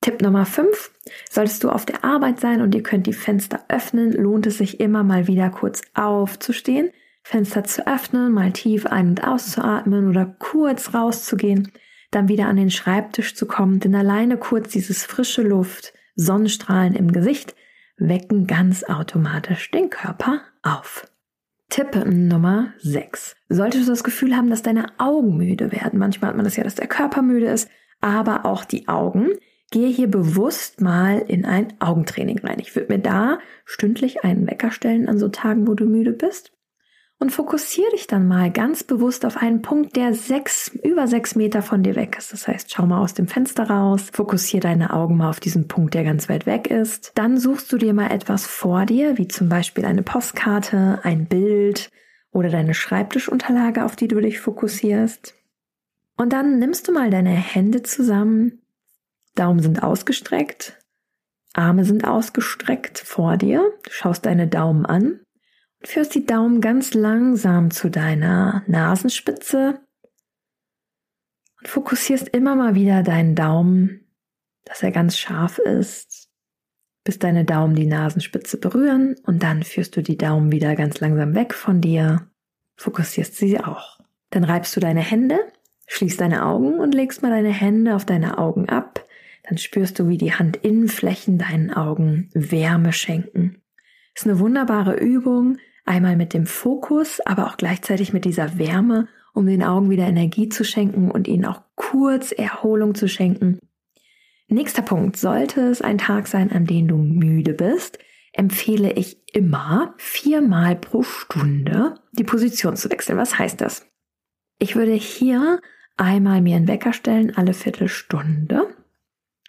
Tipp 0.00 0.22
Nummer 0.22 0.46
5. 0.46 0.92
Solltest 1.30 1.64
du 1.64 1.70
auf 1.70 1.86
der 1.86 2.04
Arbeit 2.04 2.40
sein 2.40 2.60
und 2.60 2.74
ihr 2.74 2.82
könnt 2.82 3.06
die 3.06 3.12
Fenster 3.12 3.64
öffnen, 3.68 4.12
lohnt 4.12 4.46
es 4.46 4.58
sich 4.58 4.80
immer 4.80 5.02
mal 5.02 5.26
wieder 5.26 5.50
kurz 5.50 5.82
aufzustehen, 5.94 6.90
Fenster 7.22 7.64
zu 7.64 7.86
öffnen, 7.86 8.32
mal 8.32 8.52
tief 8.52 8.86
ein- 8.86 9.08
und 9.08 9.24
auszuatmen 9.24 10.08
oder 10.08 10.26
kurz 10.38 10.94
rauszugehen, 10.94 11.72
dann 12.12 12.28
wieder 12.28 12.46
an 12.46 12.56
den 12.56 12.70
Schreibtisch 12.70 13.34
zu 13.34 13.46
kommen, 13.46 13.80
denn 13.80 13.94
alleine 13.94 14.36
kurz 14.36 14.70
dieses 14.70 15.04
frische 15.04 15.42
Luft, 15.42 15.92
Sonnenstrahlen 16.14 16.94
im 16.94 17.12
Gesicht 17.12 17.54
wecken 17.98 18.46
ganz 18.46 18.84
automatisch 18.84 19.70
den 19.70 19.90
Körper 19.90 20.42
auf. 20.62 21.06
Tipp 21.68 21.96
Nummer 22.06 22.72
6. 22.78 23.34
Solltest 23.48 23.86
du 23.86 23.90
das 23.90 24.04
Gefühl 24.04 24.36
haben, 24.36 24.50
dass 24.50 24.62
deine 24.62 24.86
Augen 24.98 25.36
müde 25.36 25.72
werden, 25.72 25.98
manchmal 25.98 26.30
hat 26.30 26.36
man 26.36 26.44
das 26.44 26.56
ja, 26.56 26.64
dass 26.64 26.76
der 26.76 26.86
Körper 26.86 27.22
müde 27.22 27.46
ist, 27.46 27.68
aber 28.00 28.44
auch 28.44 28.64
die 28.64 28.86
Augen, 28.86 29.30
gehe 29.70 29.88
hier 29.88 30.08
bewusst 30.08 30.80
mal 30.80 31.18
in 31.18 31.44
ein 31.44 31.74
Augentraining 31.80 32.38
rein. 32.38 32.58
Ich 32.60 32.76
würde 32.76 32.92
mir 32.92 33.00
da 33.00 33.38
stündlich 33.64 34.24
einen 34.24 34.46
Wecker 34.46 34.70
stellen 34.70 35.08
an 35.08 35.18
so 35.18 35.28
Tagen, 35.28 35.66
wo 35.66 35.74
du 35.74 35.86
müde 35.86 36.12
bist. 36.12 36.52
und 37.18 37.30
fokussiere 37.30 37.90
dich 37.92 38.06
dann 38.06 38.28
mal 38.28 38.50
ganz 38.50 38.84
bewusst 38.84 39.24
auf 39.24 39.38
einen 39.38 39.62
Punkt, 39.62 39.96
der 39.96 40.12
sechs, 40.12 40.68
über 40.68 41.06
sechs 41.06 41.34
Meter 41.34 41.62
von 41.62 41.82
dir 41.82 41.96
weg 41.96 42.16
ist. 42.18 42.32
Das 42.32 42.46
heißt, 42.46 42.72
schau 42.72 42.86
mal 42.86 43.00
aus 43.00 43.14
dem 43.14 43.26
Fenster 43.26 43.70
raus, 43.70 44.10
fokussiere 44.12 44.60
deine 44.60 44.92
Augen 44.92 45.16
mal 45.16 45.30
auf 45.30 45.40
diesen 45.40 45.66
Punkt, 45.66 45.94
der 45.94 46.04
ganz 46.04 46.28
weit 46.28 46.44
weg 46.44 46.70
ist. 46.70 47.12
Dann 47.14 47.38
suchst 47.38 47.72
du 47.72 47.78
dir 47.78 47.94
mal 47.94 48.10
etwas 48.10 48.46
vor 48.46 48.84
dir, 48.84 49.16
wie 49.16 49.28
zum 49.28 49.48
Beispiel 49.48 49.86
eine 49.86 50.02
Postkarte, 50.02 51.00
ein 51.04 51.26
Bild 51.26 51.90
oder 52.32 52.50
deine 52.50 52.74
Schreibtischunterlage, 52.74 53.84
auf 53.84 53.96
die 53.96 54.08
du 54.08 54.20
dich 54.20 54.40
fokussierst. 54.40 55.34
Und 56.18 56.34
dann 56.34 56.58
nimmst 56.58 56.86
du 56.86 56.92
mal 56.92 57.10
deine 57.10 57.30
Hände 57.30 57.82
zusammen, 57.82 58.60
Daumen 59.36 59.62
sind 59.62 59.84
ausgestreckt, 59.84 60.76
Arme 61.54 61.84
sind 61.84 62.04
ausgestreckt 62.04 62.98
vor 62.98 63.36
dir, 63.36 63.72
du 63.84 63.90
schaust 63.90 64.26
deine 64.26 64.48
Daumen 64.48 64.84
an 64.84 65.20
führst 65.86 66.14
die 66.14 66.26
Daumen 66.26 66.60
ganz 66.60 66.94
langsam 66.94 67.70
zu 67.70 67.90
deiner 67.90 68.62
Nasenspitze 68.66 69.80
und 71.60 71.68
fokussierst 71.68 72.28
immer 72.28 72.56
mal 72.56 72.74
wieder 72.74 73.02
deinen 73.02 73.34
Daumen, 73.34 74.06
dass 74.64 74.82
er 74.82 74.90
ganz 74.90 75.16
scharf 75.16 75.58
ist, 75.58 76.28
bis 77.04 77.18
deine 77.18 77.44
Daumen 77.44 77.76
die 77.76 77.86
Nasenspitze 77.86 78.58
berühren 78.58 79.16
und 79.24 79.42
dann 79.42 79.62
führst 79.62 79.96
du 79.96 80.02
die 80.02 80.18
Daumen 80.18 80.50
wieder 80.50 80.74
ganz 80.74 81.00
langsam 81.00 81.34
weg 81.34 81.54
von 81.54 81.80
dir, 81.80 82.28
fokussierst 82.76 83.36
sie 83.36 83.60
auch. 83.60 84.00
Dann 84.30 84.44
reibst 84.44 84.74
du 84.74 84.80
deine 84.80 85.02
Hände, 85.02 85.38
schließt 85.86 86.20
deine 86.20 86.44
Augen 86.44 86.80
und 86.80 86.94
legst 86.94 87.22
mal 87.22 87.30
deine 87.30 87.52
Hände 87.52 87.94
auf 87.94 88.04
deine 88.04 88.38
Augen 88.38 88.68
ab. 88.68 89.05
Dann 89.48 89.58
spürst 89.58 89.98
du, 89.98 90.08
wie 90.08 90.18
die 90.18 90.32
Handinnenflächen 90.32 91.38
deinen 91.38 91.72
Augen 91.72 92.30
Wärme 92.34 92.92
schenken. 92.92 93.62
Ist 94.14 94.26
eine 94.26 94.38
wunderbare 94.38 94.96
Übung, 94.96 95.58
Einmal 95.86 96.16
mit 96.16 96.34
dem 96.34 96.46
Fokus, 96.46 97.20
aber 97.20 97.46
auch 97.46 97.56
gleichzeitig 97.56 98.12
mit 98.12 98.24
dieser 98.24 98.58
Wärme, 98.58 99.06
um 99.32 99.46
den 99.46 99.62
Augen 99.62 99.88
wieder 99.88 100.04
Energie 100.04 100.48
zu 100.48 100.64
schenken 100.64 101.12
und 101.12 101.28
ihnen 101.28 101.44
auch 101.44 101.62
kurz 101.76 102.32
Erholung 102.32 102.96
zu 102.96 103.08
schenken. 103.08 103.60
Nächster 104.48 104.82
Punkt. 104.82 105.16
Sollte 105.16 105.60
es 105.60 105.82
ein 105.82 105.98
Tag 105.98 106.26
sein, 106.26 106.50
an 106.50 106.66
dem 106.66 106.88
du 106.88 106.96
müde 106.96 107.54
bist, 107.54 108.00
empfehle 108.32 108.92
ich 108.94 109.22
immer 109.32 109.94
viermal 109.96 110.74
pro 110.74 111.04
Stunde 111.04 111.94
die 112.12 112.24
Position 112.24 112.76
zu 112.76 112.90
wechseln. 112.90 113.16
Was 113.16 113.38
heißt 113.38 113.60
das? 113.60 113.86
Ich 114.58 114.74
würde 114.74 114.92
hier 114.92 115.60
einmal 115.96 116.42
mir 116.42 116.56
einen 116.56 116.68
Wecker 116.68 116.92
stellen, 116.92 117.36
alle 117.36 117.54
Viertelstunde. 117.54 118.75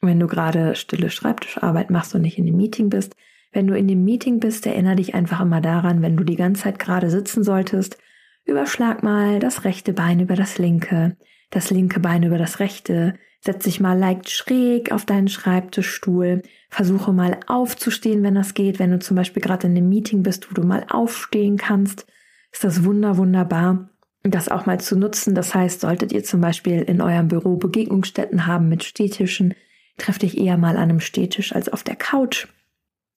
Wenn 0.02 0.20
du 0.20 0.28
gerade 0.28 0.76
stille 0.76 1.10
Schreibtischarbeit 1.10 1.90
machst 1.90 2.14
und 2.14 2.22
nicht 2.22 2.38
in 2.38 2.46
dem 2.46 2.58
Meeting 2.58 2.90
bist, 2.90 3.16
wenn 3.52 3.68
du 3.68 3.76
in 3.76 3.88
dem 3.88 4.04
Meeting 4.04 4.40
bist, 4.40 4.66
erinnere 4.68 4.98
dich 4.98 5.16
einfach 5.16 5.42
immer 5.42 5.62
daran, 5.62 6.02
wenn 6.02 6.18
du 6.18 6.24
die 6.24 6.36
ganze 6.36 6.64
Zeit 6.64 6.80
gerade 6.80 7.10
sitzen 7.10 7.44
solltest, 7.44 7.98
überschlag 8.46 9.04
mal 9.04 9.40
das 9.40 9.64
rechte 9.64 9.94
Bein 9.94 10.20
über 10.20 10.36
das 10.36 10.58
linke, 10.58 11.18
das 11.50 11.72
linke 11.72 12.00
Bein 12.00 12.24
über 12.24 12.38
das 12.38 12.60
rechte, 12.60 13.16
setz 13.40 13.64
dich 13.64 13.80
mal 13.80 13.98
leicht 13.98 14.30
schräg 14.30 14.92
auf 14.92 15.06
deinen 15.06 15.28
Schreibtischstuhl, 15.28 16.42
versuche 16.70 17.14
mal 17.14 17.40
aufzustehen, 17.48 18.24
wenn 18.24 18.36
das 18.36 18.54
geht, 18.54 18.80
wenn 18.80 18.92
du 18.92 19.00
zum 19.00 19.16
Beispiel 19.16 19.42
gerade 19.42 19.68
in 19.68 19.78
einem 19.78 19.90
Meeting 19.90 20.24
bist, 20.24 20.50
wo 20.50 20.54
du 20.54 20.68
mal 20.68 20.86
aufstehen 20.90 21.58
kannst, 21.58 22.06
ist 22.52 22.64
das 22.64 22.84
wunder, 22.84 23.18
wunderbar, 23.18 23.90
das 24.24 24.50
auch 24.50 24.66
mal 24.66 24.80
zu 24.80 24.98
nutzen. 24.98 25.36
Das 25.36 25.54
heißt, 25.56 25.82
solltet 25.82 26.12
ihr 26.12 26.24
zum 26.24 26.42
Beispiel 26.42 26.82
in 26.82 27.02
eurem 27.02 27.28
Büro 27.28 27.56
Begegnungsstätten 27.56 28.46
haben 28.48 28.70
mit 28.70 28.84
Stehtischen, 28.84 29.54
treff 29.98 30.18
dich 30.18 30.38
eher 30.38 30.58
mal 30.58 30.78
an 30.78 30.84
einem 30.84 31.00
Stehtisch 31.00 31.54
als 31.54 31.70
auf 31.70 31.84
der 31.84 31.96
Couch 31.96 32.48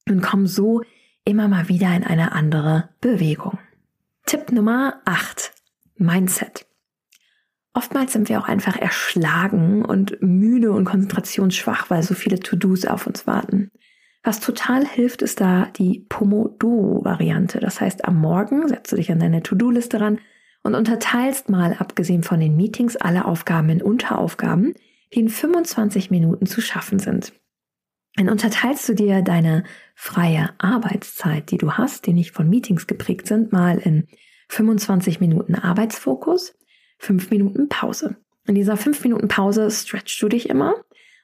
und 0.09 0.23
komm 0.23 0.47
so 0.47 0.83
immer 1.25 1.49
mal 1.49 1.69
wieder 1.69 1.95
in 1.95 2.05
eine 2.05 2.33
andere 2.33 2.89
Bewegung. 3.01 3.59
Tipp 4.27 4.53
Nummer 4.53 5.01
8. 5.05 5.53
Mindset. 5.97 6.67
Oftmals 7.73 8.13
sind 8.13 8.29
wir 8.29 8.41
auch 8.41 8.49
einfach 8.49 8.77
erschlagen 8.77 9.85
und 9.85 10.21
müde 10.21 10.73
und 10.73 10.85
konzentrationsschwach, 10.85 11.89
weil 11.89 12.03
so 12.03 12.15
viele 12.15 12.41
To-Dos 12.41 12.85
auf 12.85 13.07
uns 13.07 13.27
warten. 13.27 13.71
Was 14.23 14.41
total 14.41 14.85
hilft, 14.87 15.23
ist 15.23 15.41
da 15.41 15.67
die 15.77 16.05
Pomodoro-Variante. 16.09 17.61
Das 17.61 17.81
heißt, 17.81 18.05
am 18.05 18.21
Morgen 18.21 18.69
setzt 18.69 18.93
du 18.93 18.97
dich 18.97 19.11
an 19.13 19.21
deine 19.21 19.43
To-Do-Liste 19.43 20.01
ran 20.01 20.19
und 20.63 20.75
unterteilst 20.75 21.49
mal, 21.49 21.75
abgesehen 21.79 22.23
von 22.23 22.41
den 22.41 22.57
Meetings, 22.57 22.97
alle 22.97 23.25
Aufgaben 23.25 23.71
in 23.71 23.83
Unteraufgaben, 23.83 24.75
die 25.14 25.21
in 25.21 25.29
25 25.29 26.11
Minuten 26.11 26.47
zu 26.47 26.61
schaffen 26.61 26.99
sind. 26.99 27.33
Dann 28.17 28.29
unterteilst 28.29 28.88
du 28.88 28.95
dir 28.95 29.23
deine 29.23 29.64
freie 29.95 30.50
Arbeitszeit, 30.59 31.50
die 31.50 31.59
du 31.59 31.73
hast, 31.73 32.07
die 32.07 32.12
nicht 32.12 32.33
von 32.33 32.49
Meetings 32.49 32.87
geprägt 32.87 33.26
sind, 33.26 33.52
mal 33.52 33.79
in 33.79 34.07
25 34.49 35.21
Minuten 35.21 35.55
Arbeitsfokus, 35.55 36.55
5 36.99 37.31
Minuten 37.31 37.69
Pause. 37.69 38.17
In 38.47 38.55
dieser 38.55 38.76
5 38.76 39.05
Minuten 39.05 39.29
Pause 39.29 39.71
stretchst 39.71 40.21
du 40.21 40.29
dich 40.29 40.49
immer 40.49 40.75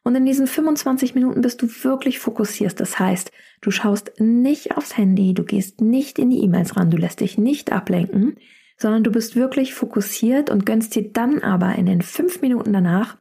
und 0.05 0.15
in 0.15 0.25
diesen 0.25 0.47
25 0.47 1.17
Minuten 1.17 1.41
bist 1.41 1.61
du 1.61 1.69
wirklich 1.83 2.21
fokussiert. 2.21 2.79
Das 2.79 3.01
heißt, 3.01 3.33
du 3.61 3.73
schaust 3.73 4.13
nicht 4.21 4.77
aufs 4.77 4.97
Handy, 4.97 5.35
du 5.35 5.43
gehst 5.43 5.81
nicht 5.81 6.21
in 6.21 6.31
die 6.31 6.45
E-Mails 6.45 6.77
ran, 6.77 6.91
du 6.91 6.97
lässt 6.97 7.21
dich 7.21 7.37
nicht 7.37 7.73
ablenken, 7.73 8.37
sondern 8.79 9.03
du 9.03 9.11
bist 9.11 9.35
wirklich 9.35 9.75
fokussiert 9.75 10.51
und 10.51 10.65
gönnst 10.65 10.95
dir 10.95 11.11
dann 11.11 11.43
aber 11.43 11.75
in 11.75 11.87
den 11.87 12.03
5 12.03 12.43
Minuten 12.43 12.73
danach 12.73 13.17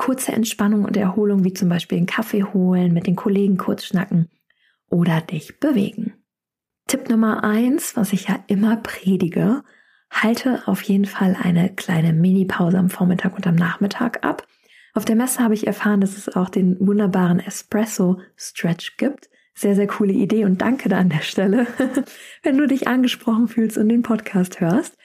kurze 0.00 0.32
Entspannung 0.32 0.86
und 0.86 0.96
Erholung, 0.96 1.44
wie 1.44 1.52
zum 1.52 1.68
Beispiel 1.68 1.98
einen 1.98 2.06
Kaffee 2.06 2.42
holen, 2.42 2.94
mit 2.94 3.06
den 3.06 3.16
Kollegen 3.16 3.58
kurz 3.58 3.84
schnacken 3.84 4.30
oder 4.88 5.20
dich 5.20 5.60
bewegen. 5.60 6.14
Tipp 6.86 7.10
Nummer 7.10 7.44
eins, 7.44 7.96
was 7.96 8.14
ich 8.14 8.28
ja 8.28 8.42
immer 8.46 8.78
predige, 8.78 9.62
halte 10.10 10.62
auf 10.64 10.80
jeden 10.80 11.04
Fall 11.04 11.36
eine 11.40 11.74
kleine 11.74 12.14
Mini-Pause 12.14 12.78
am 12.78 12.88
Vormittag 12.88 13.36
und 13.36 13.46
am 13.46 13.56
Nachmittag 13.56 14.24
ab. 14.24 14.46
Auf 14.94 15.04
der 15.04 15.16
Messe 15.16 15.44
habe 15.44 15.52
ich 15.52 15.66
erfahren, 15.66 16.00
dass 16.00 16.16
es 16.16 16.34
auch 16.34 16.48
den 16.48 16.80
wunderbaren 16.80 17.38
Espresso-Stretch 17.38 18.96
gibt. 18.96 19.28
Sehr, 19.54 19.74
sehr 19.74 19.86
coole 19.86 20.14
Idee 20.14 20.46
und 20.46 20.62
danke 20.62 20.88
da 20.88 20.96
an 20.96 21.10
der 21.10 21.20
Stelle, 21.20 21.66
wenn 22.42 22.56
du 22.56 22.66
dich 22.66 22.88
angesprochen 22.88 23.48
fühlst 23.48 23.76
und 23.76 23.90
den 23.90 24.00
Podcast 24.00 24.62
hörst. 24.62 24.96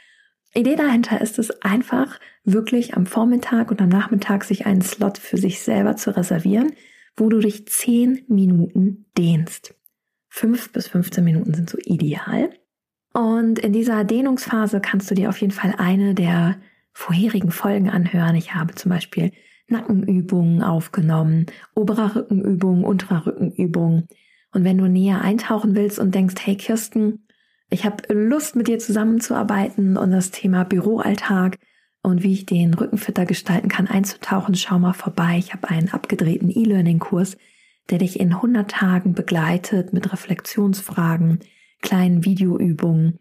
Idee 0.55 0.75
dahinter 0.75 1.21
ist 1.21 1.37
es 1.39 1.61
einfach, 1.61 2.19
wirklich 2.43 2.95
am 2.95 3.05
Vormittag 3.05 3.71
und 3.71 3.81
am 3.81 3.89
Nachmittag 3.89 4.43
sich 4.43 4.65
einen 4.65 4.81
Slot 4.81 5.17
für 5.17 5.37
sich 5.37 5.61
selber 5.61 5.95
zu 5.95 6.15
reservieren, 6.15 6.73
wo 7.17 7.29
du 7.29 7.39
dich 7.39 7.67
10 7.67 8.25
Minuten 8.27 9.05
dehnst. 9.17 9.75
5 10.29 10.71
bis 10.71 10.87
15 10.87 11.23
Minuten 11.23 11.53
sind 11.53 11.69
so 11.69 11.77
ideal. 11.83 12.49
Und 13.13 13.59
in 13.59 13.73
dieser 13.73 14.03
Dehnungsphase 14.03 14.81
kannst 14.81 15.09
du 15.09 15.15
dir 15.15 15.29
auf 15.29 15.39
jeden 15.39 15.53
Fall 15.53 15.75
eine 15.77 16.13
der 16.13 16.57
vorherigen 16.91 17.51
Folgen 17.51 17.89
anhören. 17.89 18.35
Ich 18.35 18.53
habe 18.53 18.75
zum 18.75 18.89
Beispiel 18.89 19.31
Nackenübungen 19.67 20.61
aufgenommen, 20.61 21.47
oberer 21.75 22.15
Rückenübungen, 22.15 22.83
unterer 22.83 23.25
Rückenübungen. 23.25 24.07
Und 24.53 24.63
wenn 24.63 24.77
du 24.77 24.87
näher 24.87 25.21
eintauchen 25.21 25.75
willst 25.75 25.99
und 25.99 26.13
denkst, 26.13 26.35
hey 26.43 26.55
Kirsten, 26.55 27.24
ich 27.69 27.85
habe 27.85 28.13
Lust, 28.13 28.55
mit 28.55 28.67
dir 28.67 28.79
zusammenzuarbeiten 28.79 29.97
und 29.97 30.11
das 30.11 30.31
Thema 30.31 30.63
Büroalltag 30.65 31.57
und 32.03 32.21
wie 32.21 32.33
ich 32.33 32.45
den 32.45 32.73
Rücken 32.73 32.97
fitter 32.97 33.25
gestalten 33.25 33.69
kann, 33.69 33.87
einzutauchen. 33.87 34.55
Schau 34.55 34.77
mal 34.77 34.93
vorbei. 34.93 35.37
Ich 35.39 35.53
habe 35.53 35.69
einen 35.69 35.89
abgedrehten 35.89 36.49
E-Learning-Kurs, 36.49 37.37
der 37.89 37.97
dich 37.97 38.19
in 38.19 38.33
100 38.33 38.69
Tagen 38.69 39.13
begleitet 39.13 39.93
mit 39.93 40.11
Reflexionsfragen, 40.11 41.39
kleinen 41.81 42.23
Videoübungen 42.23 43.19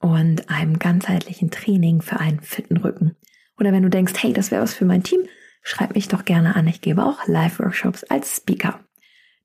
und 0.00 0.48
einem 0.48 0.78
ganzheitlichen 0.78 1.50
Training 1.50 2.00
für 2.00 2.18
einen 2.18 2.40
fitten 2.40 2.78
Rücken. 2.78 3.16
Oder 3.58 3.72
wenn 3.72 3.82
du 3.82 3.90
denkst, 3.90 4.14
hey, 4.18 4.32
das 4.32 4.50
wäre 4.50 4.62
was 4.62 4.74
für 4.74 4.84
mein 4.84 5.02
Team, 5.02 5.20
schreib 5.62 5.94
mich 5.94 6.08
doch 6.08 6.24
gerne 6.24 6.56
an. 6.56 6.66
Ich 6.68 6.80
gebe 6.80 7.04
auch 7.04 7.26
Live-Workshops 7.26 8.04
als 8.04 8.36
Speaker. 8.36 8.80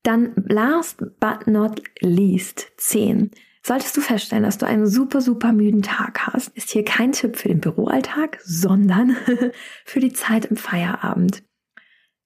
Dann 0.03 0.33
last 0.47 1.03
but 1.19 1.47
not 1.47 1.81
least 2.01 2.71
10 2.77 3.31
Solltest 3.63 3.95
du 3.95 4.01
feststellen, 4.01 4.43
dass 4.43 4.57
du 4.57 4.65
einen 4.65 4.87
super, 4.87 5.21
super 5.21 5.53
müden 5.53 5.83
Tag 5.83 6.27
hast, 6.27 6.49
ist 6.57 6.71
hier 6.71 6.83
kein 6.83 7.11
Tipp 7.11 7.37
für 7.37 7.47
den 7.47 7.59
Büroalltag, 7.59 8.39
sondern 8.43 9.15
für 9.85 9.99
die 9.99 10.13
Zeit 10.13 10.45
im 10.45 10.57
Feierabend. 10.57 11.43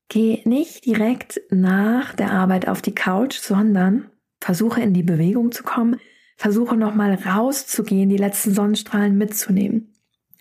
Geh 0.07 0.41
nicht 0.45 0.85
direkt 0.85 1.41
nach 1.49 2.13
der 2.13 2.31
Arbeit 2.31 2.67
auf 2.67 2.81
die 2.81 2.95
Couch, 2.95 3.37
sondern 3.37 4.09
versuche 4.39 4.81
in 4.81 4.93
die 4.93 5.03
Bewegung 5.03 5.51
zu 5.51 5.63
kommen, 5.63 5.99
versuche 6.37 6.77
nochmal 6.77 7.15
rauszugehen, 7.15 8.09
die 8.09 8.17
letzten 8.17 8.53
Sonnenstrahlen 8.53 9.17
mitzunehmen. 9.17 9.93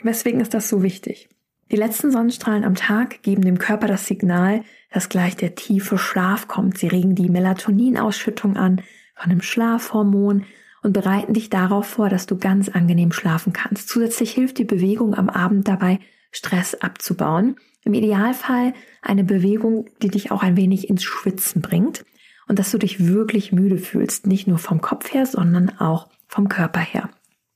Weswegen 0.02 0.40
ist 0.40 0.54
das 0.54 0.68
so 0.68 0.82
wichtig? 0.82 1.28
Die 1.72 1.76
letzten 1.76 2.12
Sonnenstrahlen 2.12 2.62
am 2.62 2.74
Tag 2.74 3.22
geben 3.22 3.42
dem 3.42 3.58
Körper 3.58 3.86
das 3.86 4.06
Signal, 4.06 4.62
dass 4.92 5.08
gleich 5.08 5.34
der 5.34 5.54
tiefe 5.54 5.98
Schlaf 5.98 6.46
kommt. 6.46 6.78
Sie 6.78 6.88
regen 6.88 7.14
die 7.14 7.30
Melatoninausschüttung 7.30 8.56
an 8.56 8.82
von 9.14 9.30
dem 9.30 9.40
Schlafhormon 9.40 10.44
und 10.84 10.92
bereiten 10.92 11.32
dich 11.32 11.48
darauf 11.48 11.86
vor, 11.86 12.10
dass 12.10 12.26
du 12.26 12.36
ganz 12.36 12.68
angenehm 12.68 13.10
schlafen 13.10 13.54
kannst. 13.54 13.88
Zusätzlich 13.88 14.32
hilft 14.32 14.58
die 14.58 14.64
Bewegung 14.64 15.14
am 15.14 15.30
Abend 15.30 15.66
dabei, 15.66 15.98
Stress 16.30 16.74
abzubauen. 16.74 17.56
Im 17.84 17.94
Idealfall 17.94 18.74
eine 19.00 19.24
Bewegung, 19.24 19.86
die 20.02 20.08
dich 20.08 20.30
auch 20.30 20.42
ein 20.42 20.56
wenig 20.56 20.90
ins 20.90 21.02
Schwitzen 21.02 21.62
bringt 21.62 22.04
und 22.48 22.58
dass 22.58 22.70
du 22.70 22.78
dich 22.78 23.06
wirklich 23.06 23.50
müde 23.50 23.78
fühlst, 23.78 24.26
nicht 24.26 24.46
nur 24.46 24.58
vom 24.58 24.82
Kopf 24.82 25.12
her, 25.12 25.24
sondern 25.24 25.70
auch 25.78 26.08
vom 26.28 26.48
Körper 26.48 26.80
her. 26.80 27.08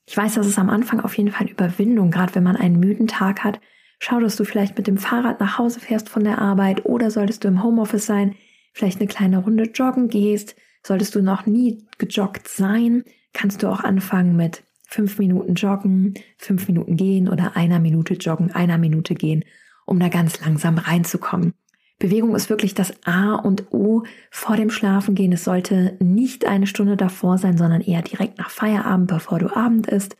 Ich 0.06 0.16
weiß, 0.16 0.34
das 0.34 0.46
ist 0.46 0.58
am 0.58 0.70
Anfang 0.70 1.00
auf 1.00 1.16
jeden 1.18 1.30
Fall 1.30 1.48
Überwindung, 1.48 2.10
gerade 2.10 2.34
wenn 2.34 2.44
man 2.44 2.56
einen 2.56 2.80
müden 2.80 3.08
Tag 3.08 3.44
hat. 3.44 3.60
Schau, 3.98 4.20
dass 4.20 4.36
du 4.36 4.44
vielleicht 4.44 4.78
mit 4.78 4.86
dem 4.86 4.96
Fahrrad 4.96 5.38
nach 5.38 5.58
Hause 5.58 5.80
fährst 5.80 6.08
von 6.08 6.24
der 6.24 6.38
Arbeit 6.38 6.86
oder 6.86 7.10
solltest 7.10 7.44
du 7.44 7.48
im 7.48 7.62
Homeoffice 7.62 8.06
sein, 8.06 8.36
vielleicht 8.72 9.00
eine 9.00 9.08
kleine 9.08 9.38
Runde 9.38 9.64
joggen 9.64 10.08
gehst. 10.08 10.56
Solltest 10.82 11.14
du 11.14 11.20
noch 11.20 11.44
nie 11.44 11.84
gejoggt 11.98 12.48
sein, 12.48 13.04
kannst 13.32 13.62
du 13.62 13.68
auch 13.68 13.80
anfangen 13.80 14.36
mit 14.36 14.64
fünf 14.86 15.18
Minuten 15.18 15.54
joggen, 15.54 16.14
fünf 16.38 16.66
Minuten 16.68 16.96
gehen 16.96 17.28
oder 17.28 17.56
einer 17.56 17.78
Minute 17.78 18.14
joggen, 18.14 18.52
einer 18.52 18.78
Minute 18.78 19.14
gehen, 19.14 19.44
um 19.86 20.00
da 20.00 20.08
ganz 20.08 20.40
langsam 20.40 20.78
reinzukommen. 20.78 21.54
Bewegung 21.98 22.34
ist 22.36 22.48
wirklich 22.48 22.74
das 22.74 22.92
A 23.04 23.34
und 23.34 23.72
O 23.72 24.04
vor 24.30 24.56
dem 24.56 24.70
Schlafengehen. 24.70 25.32
Es 25.32 25.44
sollte 25.44 25.96
nicht 26.00 26.46
eine 26.46 26.66
Stunde 26.66 26.96
davor 26.96 27.38
sein, 27.38 27.58
sondern 27.58 27.80
eher 27.80 28.02
direkt 28.02 28.38
nach 28.38 28.50
Feierabend, 28.50 29.08
bevor 29.08 29.40
du 29.40 29.54
Abend 29.54 29.88
isst. 29.88 30.16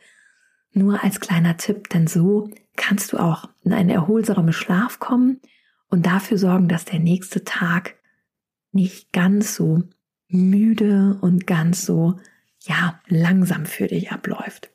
Nur 0.73 1.03
als 1.03 1.19
kleiner 1.19 1.57
Tipp, 1.57 1.89
denn 1.89 2.05
so 2.05 2.49
kannst 2.75 3.13
du 3.13 3.17
auch 3.17 3.49
in 3.63 3.73
einen 3.73 3.89
erholsamen 3.89 4.53
Schlaf 4.53 4.99
kommen 4.99 5.39
und 5.89 6.05
dafür 6.05 6.37
sorgen, 6.37 6.67
dass 6.67 6.85
der 6.85 6.99
nächste 6.99 7.43
Tag 7.43 7.95
nicht 8.71 9.11
ganz 9.13 9.55
so 9.55 9.83
müde 10.27 11.17
und 11.21 11.47
ganz 11.47 11.85
so, 11.85 12.19
ja, 12.69 13.01
langsam 13.07 13.65
für 13.65 13.87
dich 13.87 14.11
abläuft. 14.11 14.71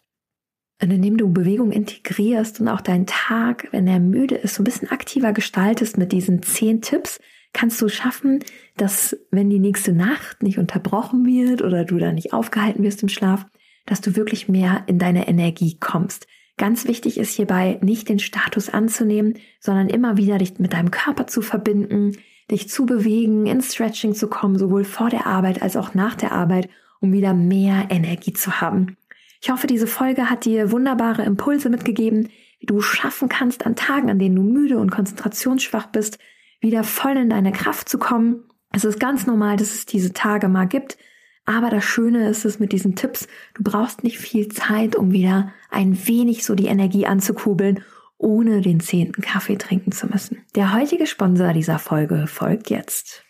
Und 0.83 0.91
indem 0.91 1.17
du 1.17 1.33
Bewegung 1.33 1.71
integrierst 1.71 2.61
und 2.61 2.69
auch 2.69 2.81
deinen 2.81 3.07
Tag, 3.07 3.69
wenn 3.71 3.87
er 3.87 4.01
müde 4.01 4.35
ist, 4.35 4.57
so 4.57 4.63
ein 4.63 4.65
bisschen 4.65 4.91
aktiver 4.91 5.33
gestaltest 5.33 5.97
mit 5.97 6.11
diesen 6.13 6.43
zehn 6.43 6.83
Tipps, 6.83 7.21
kannst 7.53 7.81
du 7.81 7.89
schaffen, 7.89 8.41
dass 8.77 9.17
wenn 9.31 9.49
die 9.49 9.61
nächste 9.61 9.93
Nacht 9.93 10.43
nicht 10.43 10.59
unterbrochen 10.59 11.25
wird 11.25 11.63
oder 11.63 11.85
du 11.85 11.97
da 11.99 12.13
nicht 12.13 12.33
aufgehalten 12.33 12.83
wirst 12.83 13.03
im 13.03 13.09
Schlaf, 13.09 13.47
dass 13.87 14.01
du 14.01 14.17
wirklich 14.17 14.49
mehr 14.49 14.83
in 14.89 14.99
deine 14.99 15.29
Energie 15.29 15.79
kommst. 15.79 16.27
Ganz 16.57 16.87
wichtig 16.87 17.19
ist 17.19 17.35
hierbei 17.35 17.79
nicht 17.81 18.09
den 18.09 18.19
Status 18.19 18.69
anzunehmen, 18.69 19.39
sondern 19.61 19.89
immer 19.89 20.17
wieder 20.17 20.39
dich 20.39 20.59
mit 20.59 20.73
deinem 20.73 20.91
Körper 20.91 21.29
zu 21.29 21.43
verbinden, 21.43 22.17
dich 22.51 22.69
zu 22.69 22.87
bewegen, 22.87 23.47
ins 23.47 23.73
Stretching 23.73 24.15
zu 24.15 24.29
kommen, 24.29 24.59
sowohl 24.59 24.85
vor 24.85 25.11
der 25.11 25.27
Arbeit 25.27 25.63
als 25.63 25.77
auch 25.77 25.95
nach 25.95 26.17
der 26.17 26.33
Arbeit, 26.33 26.69
um 27.05 27.13
wieder 27.13 27.35
mehr 27.35 27.89
Energie 27.91 28.33
zu 28.33 28.63
haben. 28.63 28.97
Ich 29.43 29.51
hoffe, 29.51 29.67
diese 29.67 29.87
Folge 29.87 30.31
hat 30.31 30.47
dir 30.47 30.73
wunderbare 30.73 31.23
Impulse 31.23 31.69
mitgegeben, 31.69 32.31
wie 32.61 32.67
du 32.67 32.81
schaffen 32.81 33.29
kannst, 33.29 33.67
an 33.67 33.77
Tagen, 33.77 34.09
an 34.09 34.19
denen 34.19 34.37
du 34.37 34.43
müde 34.43 34.79
und 34.79 34.91
konzentrationsschwach 34.91 35.89
bist, 35.89 36.19
wieder 36.61 36.83
voll 36.83 37.19
in 37.19 37.29
deine 37.29 37.53
Kraft 37.53 37.91
zu 37.91 37.99
kommen. 37.99 38.45
Es 38.73 38.87
ist 38.87 38.99
ganz 38.99 39.27
normal, 39.27 39.59
dass 39.59 39.75
es 39.75 39.85
diese 39.85 40.15
Tage 40.15 40.49
mal 40.49 40.67
gibt. 40.67 40.97
Aber 41.45 41.69
das 41.69 41.85
Schöne 41.85 42.27
ist 42.31 42.47
es 42.47 42.59
mit 42.59 42.73
diesen 42.73 42.97
Tipps, 42.97 43.29
du 43.53 43.63
brauchst 43.63 44.03
nicht 44.03 44.19
viel 44.19 44.49
Zeit, 44.49 44.97
um 44.97 45.13
wieder 45.13 45.53
ein 45.71 46.07
wenig 46.07 46.43
so 46.47 46.55
die 46.55 46.69
Energie 46.69 47.05
anzukurbeln, 47.05 47.85
ohne 48.17 48.63
den 48.63 48.81
zehnten 48.81 49.21
Kaffee 49.21 49.59
trinken 49.59 49.93
zu 49.93 50.07
müssen. 50.07 50.39
Der 50.55 50.73
heutige 50.73 51.07
Sponsor 51.07 51.53
dieser 51.53 51.79
Folge 51.79 52.27
folgt 52.29 52.71
jetzt. 52.71 53.25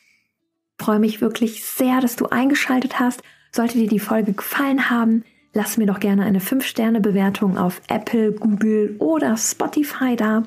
Ich 0.79 0.85
freue 0.85 1.01
mich 1.01 1.21
wirklich 1.21 1.65
sehr, 1.65 2.01
dass 2.01 2.15
du 2.15 2.27
eingeschaltet 2.27 3.01
hast. 3.01 3.23
Sollte 3.55 3.79
dir 3.79 3.87
die 3.87 4.01
Folge 4.01 4.33
gefallen 4.33 4.91
haben, 4.91 5.23
lass 5.53 5.77
mir 5.77 5.87
doch 5.87 6.01
gerne 6.01 6.25
eine 6.25 6.41
5-Sterne-Bewertung 6.41 7.57
auf 7.57 7.81
Apple, 7.87 8.33
Google 8.33 8.97
oder 8.99 9.37
Spotify 9.37 10.17
da. 10.17 10.43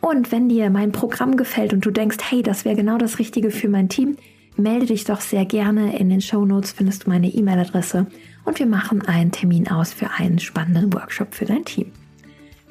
Und 0.00 0.30
wenn 0.30 0.48
dir 0.48 0.70
mein 0.70 0.92
Programm 0.92 1.36
gefällt 1.36 1.72
und 1.72 1.84
du 1.84 1.90
denkst, 1.90 2.18
hey, 2.30 2.44
das 2.44 2.64
wäre 2.64 2.76
genau 2.76 2.96
das 2.96 3.18
Richtige 3.18 3.50
für 3.50 3.68
mein 3.68 3.88
Team, 3.88 4.18
melde 4.56 4.86
dich 4.86 5.02
doch 5.02 5.20
sehr 5.20 5.44
gerne. 5.46 5.98
In 5.98 6.10
den 6.10 6.20
Show 6.20 6.44
Notes 6.44 6.70
findest 6.70 7.06
du 7.06 7.10
meine 7.10 7.26
E-Mail-Adresse 7.26 8.06
und 8.44 8.60
wir 8.60 8.66
machen 8.66 9.02
einen 9.02 9.32
Termin 9.32 9.66
aus 9.66 9.92
für 9.92 10.12
einen 10.12 10.38
spannenden 10.38 10.94
Workshop 10.94 11.34
für 11.34 11.46
dein 11.46 11.64
Team. 11.64 11.90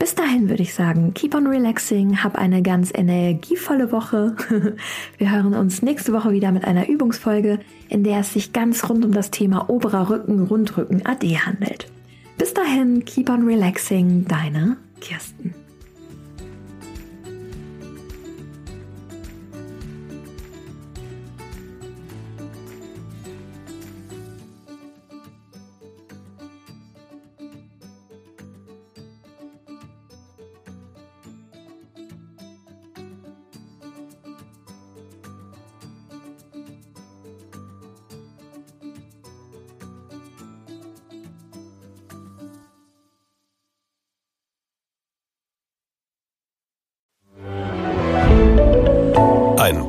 Bis 0.04 0.16
dahin 0.16 0.50
würde 0.50 0.64
ich 0.64 0.74
sagen, 0.74 1.14
keep 1.14 1.34
on 1.34 1.48
relaxing, 1.48 2.26
hab 2.26 2.36
eine 2.36 2.62
ganz 2.62 2.92
energievolle 2.94 3.94
Woche. 3.94 4.36
Wir 5.18 5.32
hören 5.32 5.54
uns 5.54 5.82
nächste 5.82 6.12
Woche 6.12 6.34
wieder 6.34 6.52
mit 6.52 6.66
einer 6.66 6.90
Übungsfolge, 6.90 7.60
in 7.88 8.04
der 8.04 8.20
es 8.20 8.34
sich 8.34 8.52
ganz 8.52 8.90
rund 8.90 9.06
um 9.06 9.14
das 9.14 9.32
Thema 9.32 9.70
oberer 9.70 10.10
Rücken, 10.10 10.42
Rundrücken 10.42 11.06
AD 11.06 11.38
handelt. 11.38 11.88
Bis 12.38 12.54
dahin, 12.54 13.06
keep 13.06 13.30
on 13.30 13.48
relaxing, 13.48 14.26
deine 14.28 14.76
Kirsten. 15.00 15.56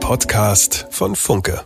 Podcast 0.05 0.93
von 0.93 1.15
Funke. 1.15 1.65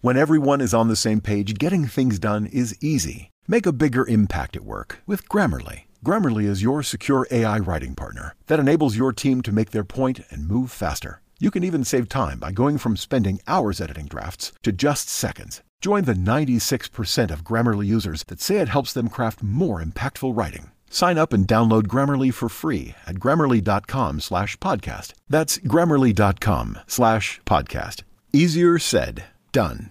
When 0.00 0.16
everyone 0.16 0.60
is 0.60 0.72
on 0.72 0.86
the 0.86 0.94
same 0.94 1.20
page, 1.20 1.58
getting 1.58 1.86
things 1.86 2.20
done 2.20 2.46
is 2.46 2.78
easy. 2.80 3.30
Make 3.48 3.66
a 3.66 3.72
bigger 3.72 4.06
impact 4.06 4.54
at 4.54 4.62
work 4.62 5.02
with 5.04 5.28
Grammarly. 5.28 5.86
Grammarly 6.04 6.44
is 6.44 6.62
your 6.62 6.84
secure 6.84 7.26
AI 7.32 7.58
writing 7.58 7.96
partner 7.96 8.36
that 8.46 8.60
enables 8.60 8.96
your 8.96 9.12
team 9.12 9.42
to 9.42 9.50
make 9.50 9.72
their 9.72 9.82
point 9.82 10.20
and 10.30 10.46
move 10.46 10.70
faster. 10.70 11.20
You 11.40 11.50
can 11.50 11.64
even 11.64 11.84
save 11.84 12.08
time 12.08 12.38
by 12.38 12.52
going 12.52 12.78
from 12.78 12.96
spending 12.96 13.40
hours 13.48 13.80
editing 13.80 14.06
drafts 14.06 14.52
to 14.62 14.70
just 14.70 15.08
seconds. 15.08 15.62
Join 15.80 16.04
the 16.04 16.14
96% 16.14 17.32
of 17.32 17.42
Grammarly 17.42 17.86
users 17.86 18.22
that 18.28 18.40
say 18.40 18.58
it 18.58 18.68
helps 18.68 18.92
them 18.92 19.08
craft 19.08 19.42
more 19.42 19.82
impactful 19.82 20.36
writing. 20.36 20.70
Sign 20.92 21.16
up 21.16 21.32
and 21.32 21.48
download 21.48 21.84
Grammarly 21.86 22.32
for 22.32 22.48
free 22.50 22.94
at 23.06 23.16
grammarly.com 23.16 24.20
slash 24.20 24.58
podcast. 24.58 25.14
That's 25.28 25.58
grammarly.com 25.58 26.78
slash 26.86 27.40
podcast. 27.46 28.02
Easier 28.34 28.78
said, 28.78 29.24
done. 29.52 29.90